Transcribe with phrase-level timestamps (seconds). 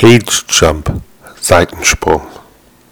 [0.00, 1.02] Page Jump,
[1.42, 2.22] Seitensprung.